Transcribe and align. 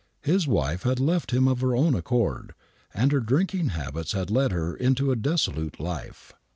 His 0.23 0.47
wife 0.47 0.81
had 0.81 0.99
left 0.99 1.29
him 1.29 1.47
of 1.47 1.61
her 1.61 1.75
own 1.75 1.93
accord,, 1.93 2.55
and 2.91 3.11
her 3.11 3.19
drinking 3.19 3.67
habits 3.67 4.13
had 4.13 4.31
led 4.31 4.51
her 4.51 4.75
into 4.75 5.11
a 5.11 5.15
dissolute 5.15 5.79
life. 5.79 6.33